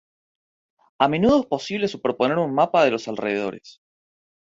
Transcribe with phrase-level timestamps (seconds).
[0.97, 3.83] A menudo, es posible superponer un mapa de los alrededores.